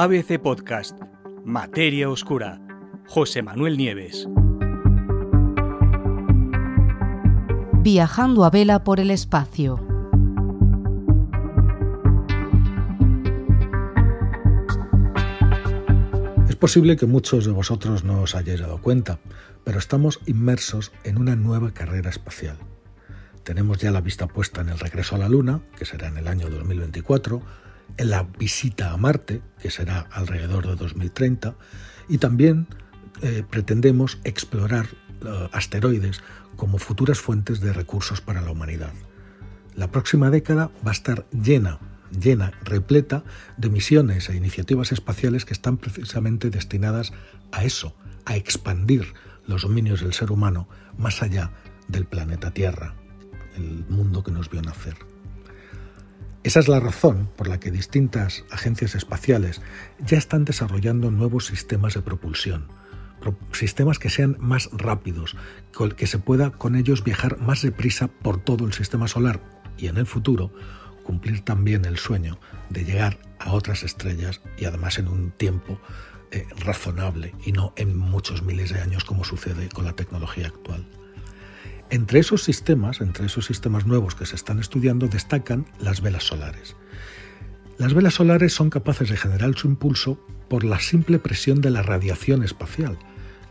[0.00, 0.96] ABC Podcast,
[1.44, 2.60] Materia Oscura,
[3.08, 4.28] José Manuel Nieves.
[7.82, 9.84] Viajando a vela por el espacio.
[16.48, 19.18] Es posible que muchos de vosotros no os hayáis dado cuenta,
[19.64, 22.56] pero estamos inmersos en una nueva carrera espacial.
[23.42, 26.28] Tenemos ya la vista puesta en el regreso a la Luna, que será en el
[26.28, 31.54] año 2024, en la visita a Marte, que será alrededor de 2030,
[32.08, 32.66] y también
[33.22, 34.86] eh, pretendemos explorar
[35.24, 36.20] eh, asteroides
[36.56, 38.92] como futuras fuentes de recursos para la humanidad.
[39.74, 41.78] La próxima década va a estar llena,
[42.10, 43.24] llena, repleta
[43.56, 47.12] de misiones e iniciativas espaciales que están precisamente destinadas
[47.52, 49.14] a eso, a expandir
[49.46, 51.52] los dominios del ser humano más allá
[51.88, 52.94] del planeta Tierra
[53.58, 54.96] el mundo que nos vio nacer.
[56.44, 59.60] Esa es la razón por la que distintas agencias espaciales
[59.98, 62.68] ya están desarrollando nuevos sistemas de propulsión,
[63.52, 65.36] sistemas que sean más rápidos,
[65.96, 69.40] que se pueda con ellos viajar más deprisa por todo el sistema solar
[69.76, 70.52] y en el futuro
[71.02, 72.38] cumplir también el sueño
[72.70, 75.80] de llegar a otras estrellas y además en un tiempo
[76.30, 80.86] eh, razonable y no en muchos miles de años como sucede con la tecnología actual.
[81.90, 86.76] Entre esos sistemas, entre esos sistemas nuevos que se están estudiando, destacan las velas solares.
[87.78, 91.82] Las velas solares son capaces de generar su impulso por la simple presión de la
[91.82, 92.98] radiación espacial,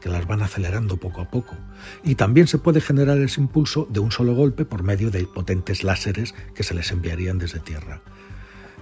[0.01, 1.55] que las van acelerando poco a poco.
[2.03, 5.83] Y también se puede generar ese impulso de un solo golpe por medio de potentes
[5.83, 8.01] láseres que se les enviarían desde Tierra.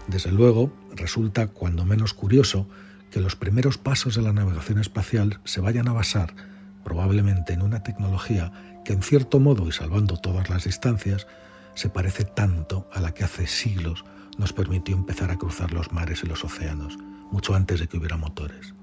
[0.07, 2.67] Desde luego, resulta cuando menos curioso
[3.09, 6.35] que los primeros pasos de la navegación espacial se vayan a basar
[6.83, 8.51] probablemente en una tecnología
[8.85, 11.27] que en cierto modo y salvando todas las distancias,
[11.73, 14.05] se parece tanto a la que hace siglos
[14.37, 16.97] nos permitió empezar a cruzar los mares y los océanos,
[17.31, 18.73] mucho antes de que hubiera motores.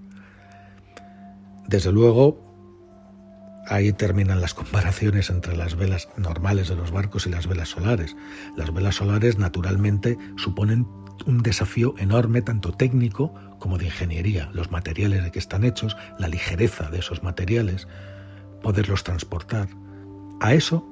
[1.69, 2.53] Desde luego,
[3.69, 8.16] ahí terminan las comparaciones entre las velas normales de los barcos y las velas solares.
[8.56, 10.87] Las velas solares naturalmente suponen
[11.26, 16.28] un desafío enorme tanto técnico como de ingeniería, los materiales de que están hechos, la
[16.28, 17.87] ligereza de esos materiales,
[18.62, 19.69] poderlos transportar.
[20.42, 20.84] A eso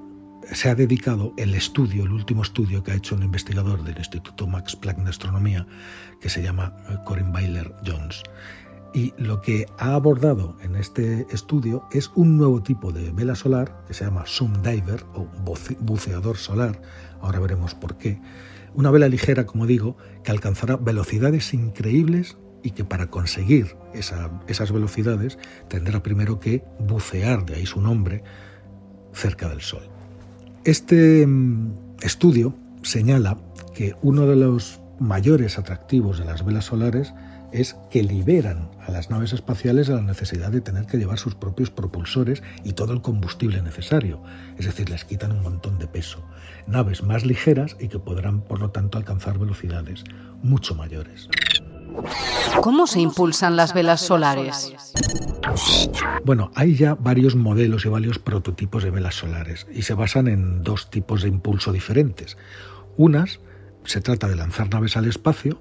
[0.53, 4.47] se ha dedicado el estudio, el último estudio que ha hecho un investigador del Instituto
[4.47, 5.67] Max Planck de Astronomía,
[6.21, 8.23] que se llama eh, Corinne Bayler Jones.
[8.95, 13.83] Y lo que ha abordado en este estudio es un nuevo tipo de vela solar
[13.89, 15.27] que se llama Zoom Diver o
[15.81, 16.81] buceador solar,
[17.21, 18.21] ahora veremos por qué.
[18.75, 25.39] Una vela ligera, como digo, que alcanzará velocidades increíbles y que para conseguir esas velocidades
[25.67, 28.23] tendrá primero que bucear, de ahí su nombre,
[29.13, 29.83] cerca del Sol.
[30.65, 31.73] Este mm,
[32.03, 33.39] estudio señala
[33.75, 37.15] que uno de los mayores atractivos de las velas solares
[37.53, 41.35] es que liberan a las naves espaciales de la necesidad de tener que llevar sus
[41.35, 44.23] propios propulsores y todo el combustible necesario,
[44.59, 46.23] es decir, les quitan un montón de peso.
[46.67, 50.05] Naves más ligeras y que podrán, por lo tanto, alcanzar velocidades
[50.43, 51.29] mucho mayores.
[52.61, 54.73] ¿Cómo se impulsan las velas solares?
[56.25, 60.63] Bueno, hay ya varios modelos y varios prototipos de velas solares y se basan en
[60.63, 62.37] dos tipos de impulso diferentes.
[62.97, 63.41] Unas
[63.85, 65.61] se trata de lanzar naves al espacio,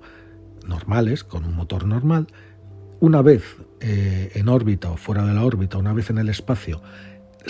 [0.68, 2.28] normales, con un motor normal.
[3.00, 6.82] Una vez eh, en órbita o fuera de la órbita, una vez en el espacio,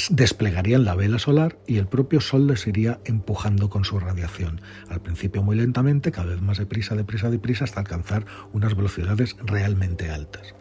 [0.09, 5.01] desplegarían la vela solar y el propio Sol les iría empujando con su radiación, al
[5.01, 10.53] principio muy lentamente, cada vez más deprisa, deprisa, deprisa, hasta alcanzar unas velocidades realmente altas.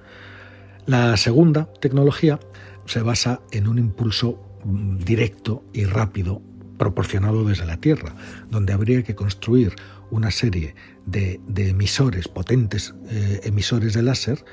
[0.86, 2.40] La segunda tecnología
[2.86, 6.40] se basa en un impulso mm, directo y rápido
[6.78, 8.14] proporcionado desde la Tierra,
[8.50, 9.74] donde habría que construir
[10.10, 10.74] una serie
[11.04, 14.44] de, emisores, potentes eh, emisores de láser,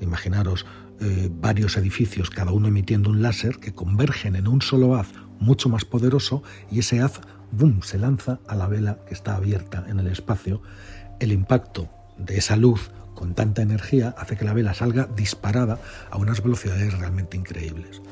[0.00, 0.66] imaginaros
[1.00, 5.68] eh, varios edificios, cada uno emitiendo un láser, que convergen en un solo haz mucho
[5.68, 7.20] más poderoso y ese haz,
[7.52, 10.62] ¡boom!, se lanza a la vela que está abierta en el espacio.
[11.20, 11.88] El impacto
[12.18, 15.78] de esa luz con tanta energía hace que la vela salga disparada
[16.10, 18.02] a unas velocidades realmente increíbles.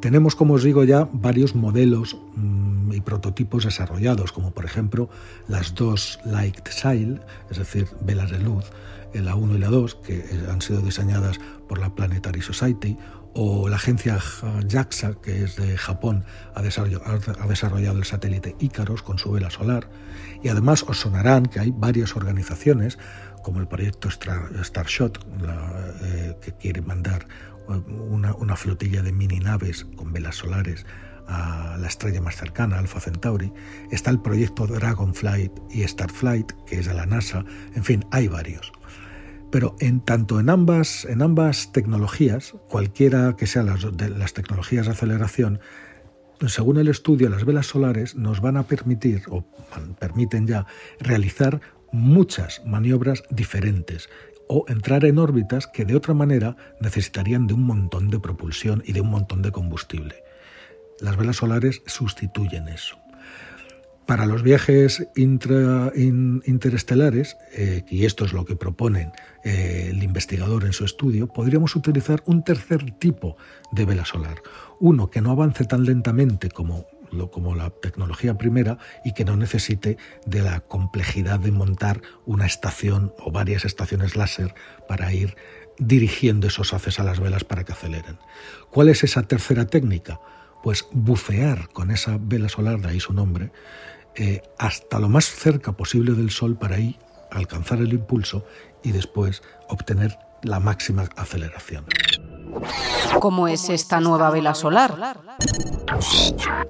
[0.00, 2.65] Tenemos, como os digo ya, varios modelos mm,
[2.96, 5.08] y prototipos desarrollados, como por ejemplo
[5.48, 7.20] las dos Light Sail,
[7.50, 8.64] es decir, velas de luz,
[9.14, 11.38] la 1 y la 2, que han sido diseñadas
[11.68, 12.96] por la Planetary Society,
[13.38, 14.18] o la agencia
[14.66, 19.90] JAXA, que es de Japón, ha desarrollado, el satélite Icaros con su vela solar.
[20.42, 22.98] Y además os sonarán que hay varias organizaciones,
[23.42, 25.26] como el proyecto Starshot,
[26.02, 27.26] eh, que quiere mandar
[27.68, 30.86] una, flotilla de mini naves con velas solares
[31.28, 33.52] a la estrella más cercana, Alpha Centauri.
[33.90, 37.44] Está el proyecto Dragonflight y Starflight, que es de la NASA.
[37.74, 38.72] En fin, hay varios.
[39.50, 44.92] Pero en tanto en ambas, en ambas tecnologías, cualquiera que sean las, las tecnologías de
[44.92, 45.60] aceleración,
[46.46, 49.44] según el estudio, las velas solares nos van a permitir, o
[49.98, 50.66] permiten ya,
[51.00, 51.60] realizar
[51.92, 54.08] muchas maniobras diferentes
[54.48, 58.92] o entrar en órbitas que de otra manera necesitarían de un montón de propulsión y
[58.92, 60.25] de un montón de combustible.
[61.00, 62.98] Las velas solares sustituyen eso.
[64.06, 69.10] Para los viajes interestelares, eh, y esto es lo que propone
[69.42, 73.36] eh, el investigador en su estudio, podríamos utilizar un tercer tipo
[73.72, 74.40] de vela solar.
[74.78, 76.86] Uno que no avance tan lentamente como,
[77.32, 83.12] como la tecnología primera y que no necesite de la complejidad de montar una estación
[83.18, 84.54] o varias estaciones láser
[84.86, 85.34] para ir
[85.78, 88.20] dirigiendo esos haces a las velas para que aceleren.
[88.70, 90.20] ¿Cuál es esa tercera técnica?
[90.66, 93.52] Pues bucear con esa vela solar, de ahí su nombre,
[94.16, 96.98] eh, hasta lo más cerca posible del Sol para ahí
[97.30, 98.44] alcanzar el impulso
[98.82, 101.84] y después obtener la máxima aceleración.
[103.20, 104.96] ¿Cómo es esta nueva vela solar?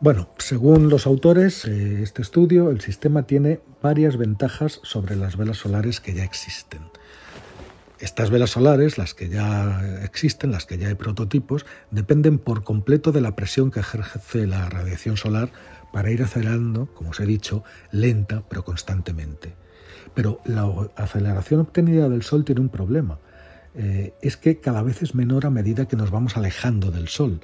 [0.02, 5.56] Bueno, según los autores de este estudio, el sistema tiene varias ventajas sobre las velas
[5.56, 6.82] solares que ya existen.
[7.98, 13.10] Estas velas solares, las que ya existen, las que ya hay prototipos, dependen por completo
[13.10, 15.50] de la presión que ejerce la radiación solar
[15.92, 19.54] para ir acelerando, como os he dicho, lenta pero constantemente.
[20.14, 23.18] Pero la aceleración obtenida del Sol tiene un problema.
[23.74, 27.40] Eh, es que cada vez es menor a medida que nos vamos alejando del Sol,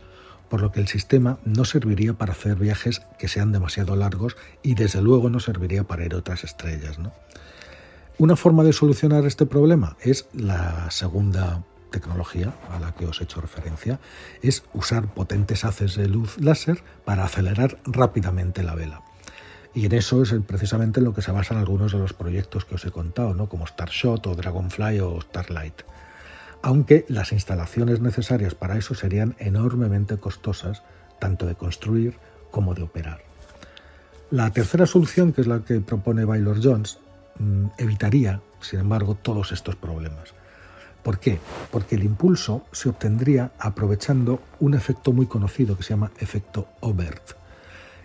[0.51, 4.75] por lo que el sistema no serviría para hacer viajes que sean demasiado largos y
[4.75, 6.99] desde luego no serviría para ir a otras estrellas.
[8.19, 13.25] Una forma de solucionar este problema es la segunda tecnología a la que os he
[13.25, 14.01] hecho referencia,
[14.43, 19.03] es usar potentes haces de luz láser para acelerar rápidamente la vela.
[19.75, 22.75] Y en eso es precisamente en lo que se basan algunos de los proyectos que
[22.75, 23.49] os he contado, ¿no?
[23.49, 25.83] como Starshot o Dragonfly o Starlight.
[26.63, 30.83] Aunque las instalaciones necesarias para eso serían enormemente costosas,
[31.19, 32.19] tanto de construir
[32.51, 33.23] como de operar.
[34.31, 36.99] La tercera solución, que es la que propone Baylor Jones,
[37.79, 40.35] evitaría, sin embargo, todos estos problemas.
[41.03, 41.41] ¿Por qué?
[41.71, 47.33] Porque el impulso se obtendría aprovechando un efecto muy conocido que se llama efecto Obert.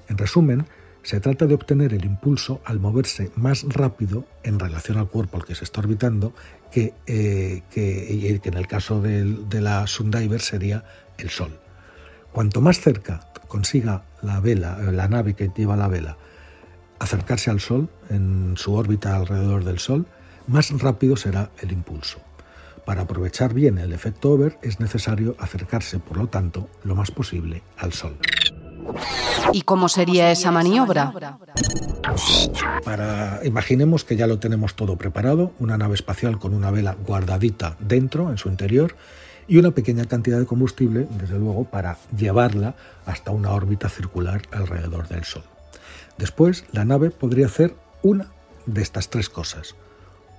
[0.10, 0.66] En resumen,
[1.04, 5.46] se trata de obtener el impulso al moverse más rápido en relación al cuerpo al
[5.46, 6.34] que se está orbitando
[6.72, 10.84] que, eh, que, en el caso de, de la Sundiver sería
[11.18, 11.58] el Sol.
[12.32, 16.18] Cuanto más cerca consiga la vela, la nave que lleva la vela,
[17.00, 20.06] acercarse al Sol en su órbita alrededor del Sol,
[20.48, 22.20] más rápido será el impulso.
[22.86, 27.62] Para aprovechar bien el efecto over es necesario acercarse, por lo tanto, lo más posible
[27.78, 28.18] al Sol.
[29.52, 31.14] ¿Y cómo sería esa maniobra?
[32.84, 37.76] Para, imaginemos que ya lo tenemos todo preparado, una nave espacial con una vela guardadita
[37.80, 38.96] dentro, en su interior,
[39.48, 45.08] y una pequeña cantidad de combustible, desde luego, para llevarla hasta una órbita circular alrededor
[45.08, 45.44] del Sol.
[46.18, 48.32] Después, la nave podría hacer una
[48.66, 49.76] de estas tres cosas.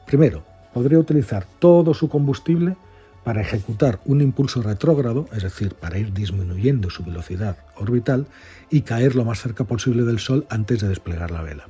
[0.06, 2.76] Primero, podría utilizar todo su combustible
[3.24, 8.26] para ejecutar un impulso retrógrado, es decir, para ir disminuyendo su velocidad orbital
[8.70, 11.66] y caer lo más cerca posible del Sol antes de desplegar la vela.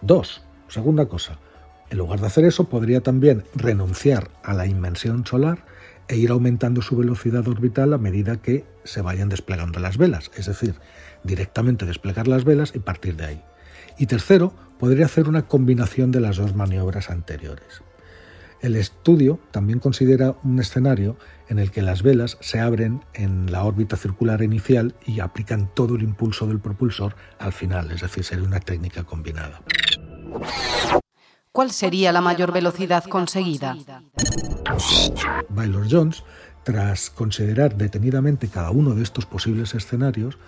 [0.00, 1.38] Dos, segunda cosa,
[1.90, 5.64] en lugar de hacer eso podría también renunciar a la inmersión solar
[6.08, 10.46] e ir aumentando su velocidad orbital a medida que se vayan desplegando las velas, es
[10.46, 10.74] decir,
[11.24, 13.42] directamente desplegar las velas y partir de ahí.
[13.98, 17.82] Y tercero, podría hacer una combinación de las dos maniobras anteriores.
[18.60, 21.16] El estudio también considera un escenario
[21.48, 25.96] en el que las velas se abren en la órbita circular inicial y aplican todo
[25.96, 29.60] el impulso del propulsor al final, es decir, sería una técnica combinada.
[31.50, 33.76] ¿Cuál sería la mayor velocidad conseguida?
[35.48, 36.22] Baylor Jones,
[36.62, 40.38] tras considerar detenidamente cada uno de estos posibles escenarios,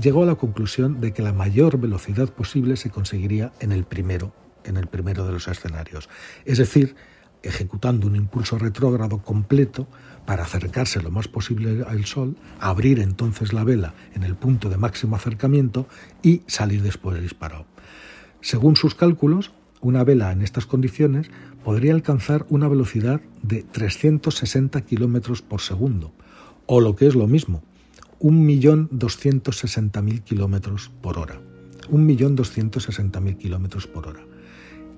[0.00, 4.32] llegó a la conclusión de que la mayor velocidad posible se conseguiría en el primero,
[4.64, 6.08] en el primero de los escenarios.
[6.44, 6.96] Es decir,
[7.42, 9.88] ejecutando un impulso retrógrado completo
[10.26, 14.76] para acercarse lo más posible al Sol, abrir entonces la vela en el punto de
[14.76, 15.86] máximo acercamiento
[16.22, 17.66] y salir después disparado.
[18.40, 21.28] Según sus cálculos, una vela en estas condiciones
[21.64, 26.12] podría alcanzar una velocidad de 360 kilómetros por segundo,
[26.66, 27.62] o lo que es lo mismo,
[28.22, 31.40] 1.260.000 kilómetros por hora.
[31.90, 34.24] 1.260.000 kilómetros por hora.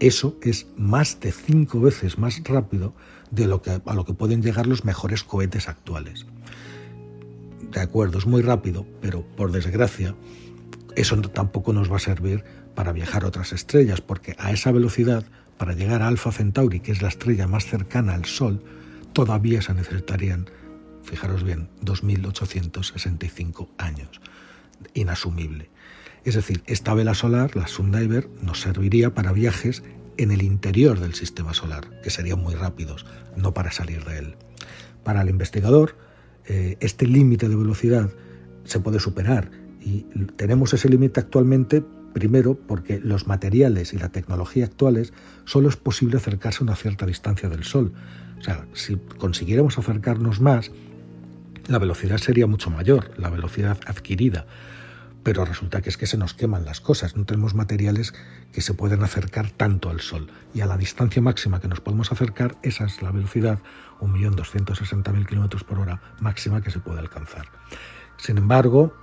[0.01, 2.95] Eso es más de cinco veces más rápido
[3.31, 6.27] de lo que, a lo que pueden llegar los mejores cohetes actuales.
[7.73, 10.15] De acuerdo, es muy rápido, pero por desgracia,
[10.95, 15.25] eso tampoco nos va a servir para viajar a otras estrellas, porque a esa velocidad
[15.57, 18.63] para llegar a Alfa Centauri, que es la estrella más cercana al Sol,
[19.13, 20.47] todavía se necesitarían,
[21.05, 24.21] fijaros bien, 2.865 años.
[24.95, 25.71] Inasumible.
[26.25, 29.83] Es decir, esta vela solar, la Sundiver, nos serviría para viajes
[30.17, 33.05] en el interior del sistema solar, que serían muy rápidos,
[33.37, 34.37] no para salir de él.
[35.03, 35.97] Para el investigador,
[36.47, 38.11] eh, este límite de velocidad
[38.65, 40.07] se puede superar y
[40.37, 41.83] tenemos ese límite actualmente
[42.15, 45.13] primero porque los materiales y la tecnología actuales
[45.45, 47.93] solo es posible acercarse a una cierta distancia del Sol.
[48.39, 50.71] O sea, si consiguiéramos acercarnos más,
[51.69, 54.47] la velocidad sería mucho mayor, la velocidad adquirida
[55.25, 58.15] pero resulta que es que se nos queman las cosas, no tenemos materiales
[58.53, 60.31] que se puedan acercar tanto al Sol.
[60.53, 63.59] Y a la distancia máxima que nos podemos acercar, esa es la velocidad,
[64.01, 67.47] 1.260.000 km por hora máxima que se puede alcanzar.
[68.19, 68.95] Sin embargo,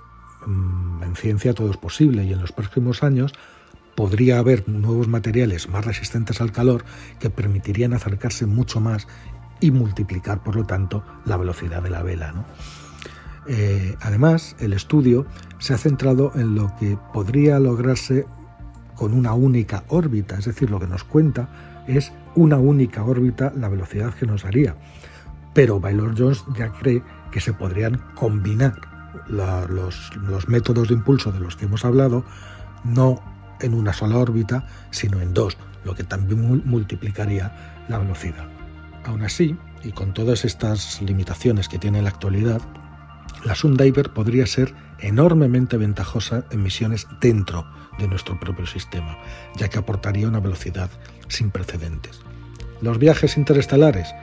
[0.46, 3.32] mm, en ciencia todo es posible y en los próximos años
[3.96, 6.84] podría haber nuevos materiales más resistentes al calor
[7.18, 9.08] que permitirían acercarse mucho más
[9.62, 12.32] y multiplicar, por lo tanto, la velocidad de la vela.
[12.32, 12.44] ¿no?
[13.46, 15.24] Eh, además, el estudio
[15.58, 18.26] se ha centrado en lo que podría lograrse
[18.96, 21.48] con una única órbita, es decir, lo que nos cuenta
[21.86, 24.76] es una única órbita la velocidad que nos daría.
[25.54, 28.74] Pero Baylor Jones ya cree que se podrían combinar
[29.28, 32.24] los métodos de impulso de los que hemos hablado,
[32.84, 33.20] no
[33.60, 38.51] en una sola órbita, sino en dos, lo que también multiplicaría la velocidad.
[39.04, 42.60] Aún así, y con todas estas limitaciones que tiene en la actualidad,
[43.44, 47.66] la Sundiver podría ser enormemente ventajosa en misiones dentro
[47.98, 49.18] de nuestro propio sistema,
[49.56, 50.90] ya que aportaría una velocidad
[51.28, 52.20] sin precedentes.
[52.80, 54.14] ¿Los viajes interestelares?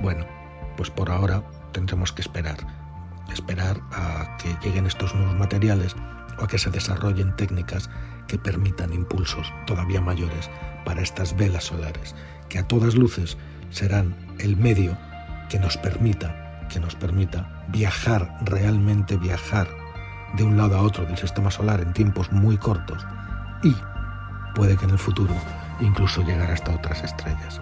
[0.00, 0.26] Bueno,
[0.76, 1.42] pues por ahora
[1.72, 2.58] tendremos que esperar.
[3.32, 5.96] Esperar a que lleguen estos nuevos materiales
[6.38, 7.90] o a que se desarrollen técnicas
[8.28, 10.48] que permitan impulsos todavía mayores
[10.84, 12.14] para estas velas solares,
[12.48, 13.36] que a todas luces
[13.70, 14.96] serán el medio
[15.48, 19.66] que nos permita que nos permita viajar, realmente viajar
[20.36, 23.04] de un lado a otro del sistema solar en tiempos muy cortos
[23.62, 23.74] y
[24.54, 25.34] puede que en el futuro
[25.80, 27.60] incluso llegar hasta otras estrellas.